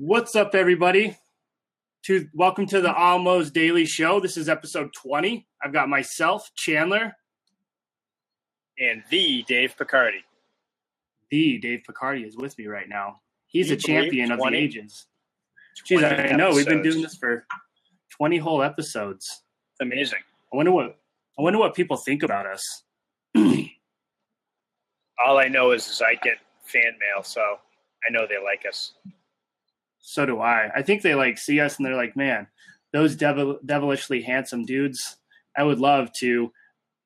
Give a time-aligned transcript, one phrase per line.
[0.00, 1.16] What's up, everybody?
[2.04, 4.20] To welcome to the Almost Daily Show.
[4.20, 5.48] This is episode twenty.
[5.60, 7.16] I've got myself, Chandler,
[8.78, 10.22] and the Dave Picardi.
[11.32, 13.22] The Dave Picardi is with me right now.
[13.48, 14.56] He's You a champion of the 20?
[14.56, 15.06] ages.
[15.84, 17.44] Jeez, 20 I know we've been doing this for
[18.16, 19.42] twenty whole episodes.
[19.80, 20.20] Amazing.
[20.52, 20.96] I wonder what
[21.36, 22.84] I wonder what people think about us.
[25.26, 27.40] All I know is, is I get fan mail, so
[28.08, 28.92] I know they like us.
[30.00, 30.70] So do I.
[30.74, 32.46] I think they like see us and they're like, man,
[32.92, 35.16] those devil, devilishly handsome dudes.
[35.56, 36.52] I would love to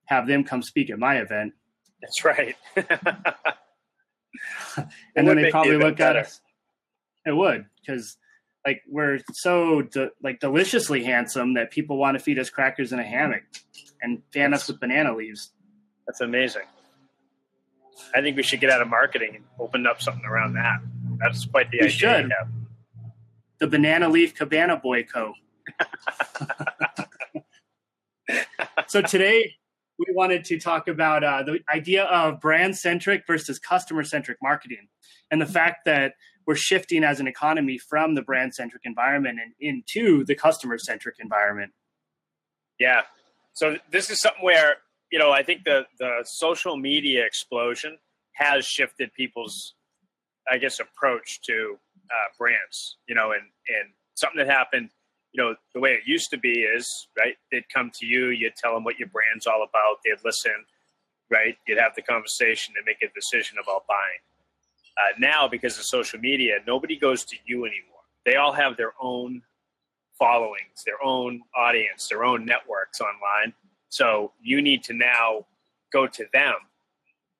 [0.06, 1.55] have them come speak at my event.
[2.00, 2.56] That's right.
[5.16, 6.41] and then they probably look at us.
[7.24, 8.16] It would because
[8.66, 12.98] like we're so de- like deliciously handsome that people want to feed us crackers in
[12.98, 13.42] a hammock
[14.00, 15.50] and fan us with banana leaves.
[16.06, 16.62] That's amazing.
[18.14, 20.80] I think we should get out of marketing and open up something around that.
[21.20, 21.97] That's quite the We idea.
[21.97, 22.33] should.
[23.62, 25.34] The banana leaf cabana boy co.
[28.88, 29.54] so today
[30.00, 34.88] we wanted to talk about uh, the idea of brand centric versus customer centric marketing
[35.30, 39.52] and the fact that we're shifting as an economy from the brand centric environment and
[39.60, 41.70] into the customer centric environment.
[42.80, 43.02] Yeah.
[43.52, 44.78] So this is something where
[45.12, 47.98] you know I think the the social media explosion
[48.32, 49.76] has shifted people's,
[50.50, 51.78] I guess, approach to
[52.11, 52.97] uh, brands.
[53.08, 54.91] You know, and and something that happened.
[55.33, 56.86] You know, the way it used to be is
[57.17, 57.36] right.
[57.50, 60.00] They'd come to you, you'd tell them what your brand's all about.
[60.05, 60.67] They'd listen,
[61.31, 61.56] right?
[61.67, 64.20] You'd have the conversation and make a decision about buying.
[64.98, 68.03] Uh, now, because of social media, nobody goes to you anymore.
[68.27, 69.42] They all have their own
[70.19, 73.55] followings, their own audience, their own networks online.
[73.89, 75.47] So you need to now
[75.92, 76.55] go to them,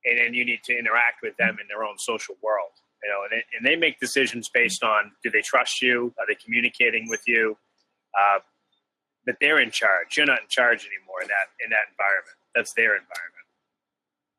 [0.05, 2.73] and then you need to interact with them in their own social world.
[3.03, 6.14] You know, and, it, and they make decisions based on do they trust you?
[6.19, 7.56] Are they communicating with you?
[8.14, 8.39] Uh,
[9.25, 10.17] but they're in charge.
[10.17, 12.36] You're not in charge anymore in that in that environment.
[12.55, 13.42] That's their environment.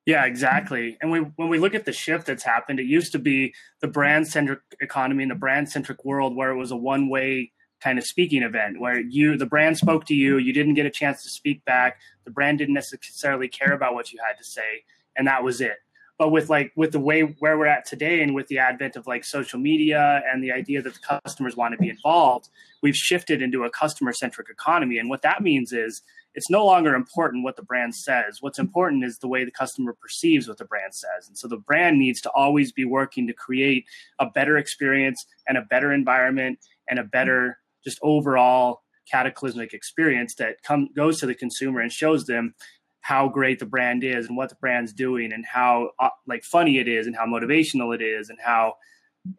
[0.06, 0.97] Yeah, exactly.
[1.02, 3.88] And we when we look at the shift that's happened, it used to be the
[3.88, 7.97] brand centric economy and the brand centric world where it was a one way kind
[7.97, 11.23] of speaking event where you the brand spoke to you, you didn't get a chance
[11.23, 14.84] to speak back, the brand didn't necessarily care about what you had to say,
[15.16, 15.78] and that was it.
[16.23, 19.06] But with like with the way where we're at today and with the advent of
[19.07, 22.47] like social media and the idea that the customers want to be involved,
[22.81, 25.00] we've shifted into a customer centric economy.
[25.00, 26.01] And what that means is
[26.34, 28.38] it's no longer important what the brand says.
[28.39, 31.28] What's important is the way the customer perceives what the brand says.
[31.28, 33.84] And so the brand needs to always be working to create
[34.17, 36.57] a better experience and a better environment
[36.88, 42.28] and a better just overall cataclysmic experience that come goes to the consumer and shows
[42.28, 42.55] them
[43.03, 46.78] how great the brand is and what the brand's doing and how uh, like funny
[46.78, 48.75] it is and how motivational it is and how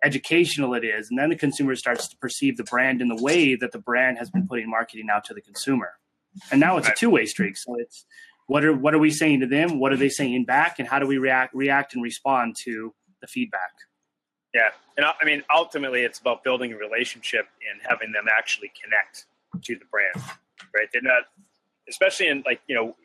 [0.03, 1.09] educational it is.
[1.09, 4.19] And then the consumer starts to perceive the brand in the way that the brand
[4.19, 5.93] has been putting marketing out to the consumer.
[6.53, 7.57] And now it's a two-way streak.
[7.57, 8.05] So it's
[8.49, 9.81] what are what are we saying to them?
[9.81, 10.79] What are they saying back?
[10.79, 12.93] And how do we react react and respond to
[13.23, 13.73] the feedback?
[14.53, 18.73] Yeah, and I I mean, ultimately, it's about building a relationship and having them actually
[18.83, 19.25] connect
[19.65, 20.17] to the brand,
[20.75, 20.89] right?
[20.93, 21.23] They're not,
[21.89, 22.97] especially in like you know,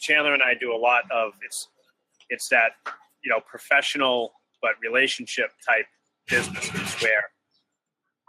[0.00, 1.68] Chandler and I do a lot of it's
[2.28, 2.72] it's that
[3.22, 5.86] you know professional but relationship type
[6.28, 7.24] businesses where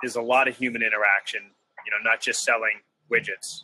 [0.02, 1.42] there's a lot of human interaction.
[1.86, 3.64] You know, not just selling widgets,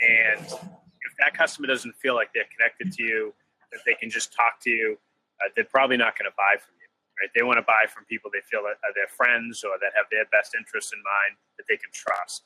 [0.00, 3.34] and if that customer doesn't feel like they're connected to you,
[3.72, 4.98] that they can just talk to you,
[5.40, 6.84] uh, they're probably not going to buy from you
[7.20, 7.30] right?
[7.34, 10.24] They want to buy from people they feel are their friends or that have their
[10.26, 12.44] best interests in mind that they can trust.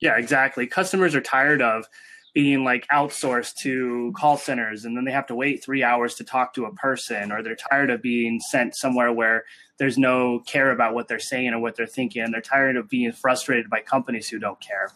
[0.00, 0.66] Yeah, exactly.
[0.66, 1.86] Customers are tired of
[2.32, 6.24] being like outsourced to call centers and then they have to wait three hours to
[6.24, 9.44] talk to a person, or they're tired of being sent somewhere where
[9.78, 12.22] there's no care about what they're saying or what they're thinking.
[12.22, 14.90] And they're tired of being frustrated by companies who don't care.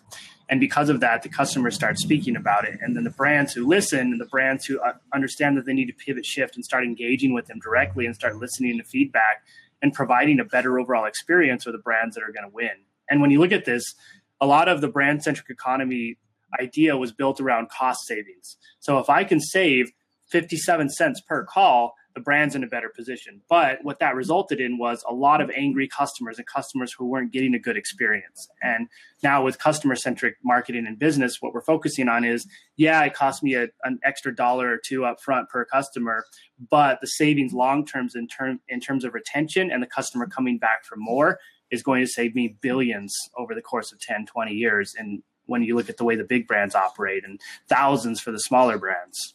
[0.49, 2.78] And because of that, the customers start speaking about it.
[2.83, 5.87] And then the brands who listen and the brands who uh, understand that they need
[5.87, 9.43] to pivot shift and start engaging with them directly and start listening to feedback
[9.81, 12.71] and providing a better overall experience are the brands that are going to win.
[13.09, 13.95] And when you look at this,
[14.41, 16.19] a lot of the brand centric economy
[16.60, 18.56] idea was built around cost savings.
[18.80, 19.91] So if I can save
[20.30, 23.42] 57 cents per call, the brand's in a better position.
[23.48, 27.33] But what that resulted in was a lot of angry customers and customers who weren't
[27.33, 28.48] getting a good experience.
[28.62, 28.89] And
[29.22, 32.47] now with customer centric marketing and business, what we're focusing on is
[32.77, 36.24] yeah, it cost me a, an extra dollar or two up front per customer,
[36.71, 40.59] but the savings long terms in term in terms of retention and the customer coming
[40.59, 41.39] back for more
[41.71, 44.95] is going to save me billions over the course of 10, 20 years.
[44.97, 48.39] And when you look at the way the big brands operate and thousands for the
[48.39, 49.35] smaller brands.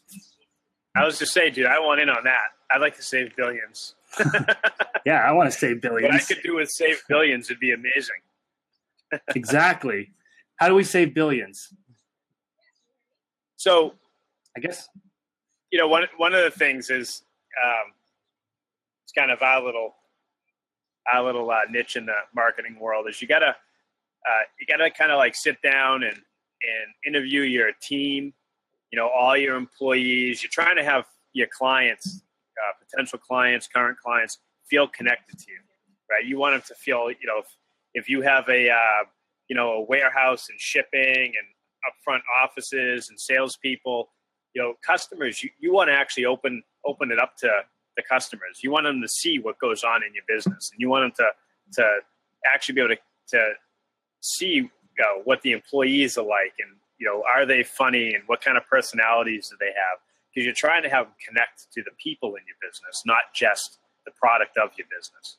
[0.96, 2.48] I was just saying, dude, I want in on that.
[2.70, 3.94] I'd like to save billions.
[5.06, 8.16] yeah, I want to save what I could do with save billions would be amazing.
[9.34, 10.10] exactly.
[10.56, 11.72] How do we save billions?
[13.56, 13.94] So,
[14.56, 14.88] I guess
[15.70, 17.22] you know, one one of the things is
[17.64, 17.92] um,
[19.04, 19.94] it's kind of our little
[21.12, 23.56] our little uh, niche in the marketing world is you gotta
[24.28, 26.16] uh, you gotta kind of like sit down and
[26.62, 28.34] and interview your team,
[28.90, 30.42] you know, all your employees.
[30.42, 32.22] You're trying to have your clients,
[32.58, 34.38] uh, potential clients, current clients,
[34.68, 35.58] feel connected to you,
[36.10, 36.24] right?
[36.24, 37.46] You want them to feel, you know, if,
[37.94, 39.04] if you have a uh,
[39.48, 41.46] you know a warehouse and shipping and
[41.88, 44.10] upfront offices and salespeople,
[44.54, 47.50] you know, customers, you, you want to actually open open it up to
[47.96, 48.60] the customers.
[48.62, 51.26] You want them to see what goes on in your business, and you want them
[51.26, 51.90] to to
[52.52, 53.00] actually be able to
[53.36, 53.52] to
[54.20, 54.70] see
[55.00, 58.56] know, what the employees are like, and you know, are they funny, and what kind
[58.56, 59.98] of personalities do they have?
[60.32, 63.78] Because you're trying to have them connect to the people in your business, not just
[64.04, 65.38] the product of your business.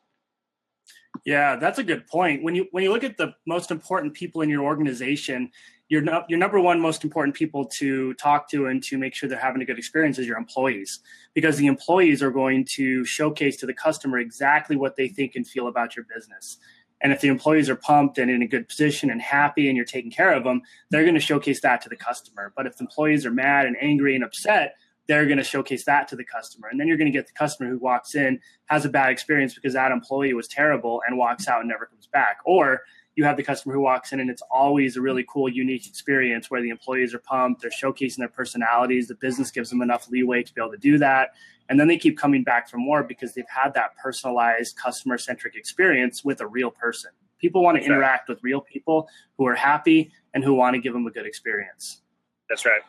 [1.25, 2.43] Yeah, that's a good point.
[2.43, 5.51] When you when you look at the most important people in your organization,
[5.87, 9.37] your your number one most important people to talk to and to make sure they're
[9.37, 10.99] having a good experience is your employees,
[11.33, 15.47] because the employees are going to showcase to the customer exactly what they think and
[15.47, 16.57] feel about your business.
[17.01, 19.85] And if the employees are pumped and in a good position and happy and you're
[19.85, 22.53] taking care of them, they're going to showcase that to the customer.
[22.55, 24.75] But if the employees are mad and angry and upset,
[25.11, 26.69] they're going to showcase that to the customer.
[26.69, 29.53] And then you're going to get the customer who walks in, has a bad experience
[29.53, 32.37] because that employee was terrible and walks out and never comes back.
[32.45, 32.83] Or
[33.17, 36.49] you have the customer who walks in and it's always a really cool, unique experience
[36.49, 40.43] where the employees are pumped, they're showcasing their personalities, the business gives them enough leeway
[40.43, 41.31] to be able to do that.
[41.67, 45.55] And then they keep coming back for more because they've had that personalized, customer centric
[45.55, 47.11] experience with a real person.
[47.37, 50.93] People want to interact with real people who are happy and who want to give
[50.93, 52.01] them a good experience.
[52.47, 52.81] That's right.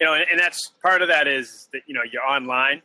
[0.00, 2.82] You know, and, and that's part of that is that you know your online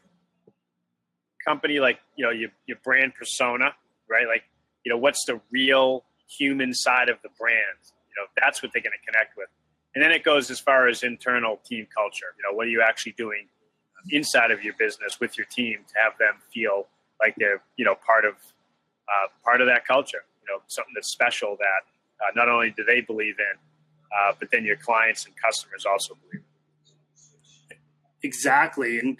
[1.45, 3.73] company, like you know your your brand persona,
[4.09, 4.27] right?
[4.27, 4.43] Like
[4.85, 6.03] you know what's the real
[6.37, 7.77] human side of the brand?
[7.83, 9.47] You know, that's what they're going to connect with.
[9.93, 12.33] And then it goes as far as internal team culture.
[12.37, 13.47] You know, what are you actually doing
[14.09, 16.87] inside of your business with your team to have them feel
[17.19, 20.23] like they're you know part of uh, part of that culture.
[20.41, 23.57] You know, something that's special that uh, not only do they believe in,
[24.11, 26.40] uh, but then your clients and customers also believe.
[28.23, 28.99] Exactly.
[28.99, 29.17] And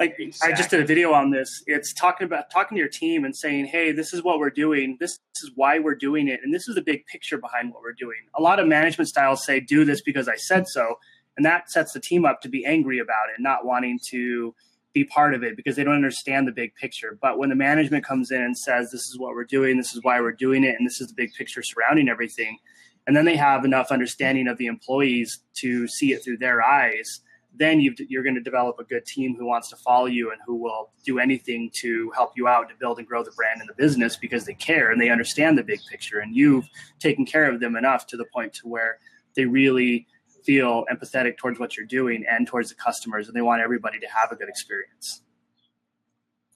[0.00, 1.62] like I just did a video on this.
[1.66, 4.96] It's talking about talking to your team and saying, "Hey, this is what we're doing.
[4.98, 7.92] This, is why we're doing it, and this is the big picture behind what we're
[7.92, 10.98] doing." A lot of management styles say, "Do this because I said so,"
[11.36, 14.54] and that sets the team up to be angry about it, not wanting to
[14.94, 17.18] be part of it because they don't understand the big picture.
[17.20, 19.76] But when the management comes in and says, "This is what we're doing.
[19.76, 22.58] This is why we're doing it, and this is the big picture surrounding everything,"
[23.06, 27.20] and then they have enough understanding of the employees to see it through their eyes
[27.60, 30.40] then you are going to develop a good team who wants to follow you and
[30.46, 33.68] who will do anything to help you out to build and grow the brand and
[33.68, 36.66] the business because they care and they understand the big picture and you've
[36.98, 38.98] taken care of them enough to the point to where
[39.36, 40.06] they really
[40.42, 44.06] feel empathetic towards what you're doing and towards the customers and they want everybody to
[44.06, 45.20] have a good experience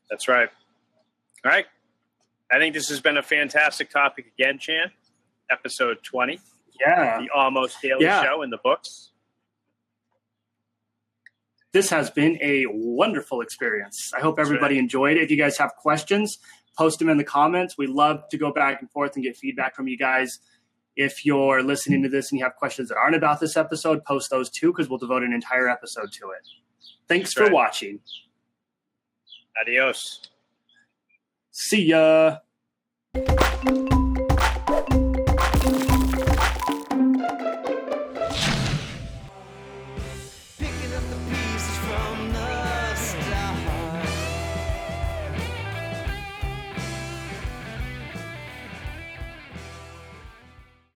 [0.09, 0.49] That's right.
[1.45, 1.67] All right.
[2.51, 4.91] I think this has been a fantastic topic again, Chan.
[5.51, 6.41] Episode 20,
[6.81, 8.23] yeah the Almost Daily Yeah.
[8.25, 9.11] Show in the books.
[11.75, 14.13] This has been a wonderful experience.
[14.17, 15.25] I hope everybody enjoyed it.
[15.25, 16.39] If you guys have questions,
[16.79, 17.77] post them in the comments.
[17.77, 20.39] We love to go back and forth and get feedback from you guys.
[20.95, 24.31] If you're listening to this and you have questions that aren't about this episode, post
[24.31, 26.47] those too because we'll devote an entire episode to it.
[27.09, 27.53] Thanks That's for right.
[27.53, 27.99] watching.
[29.61, 30.23] Adios.
[31.51, 32.39] See ya.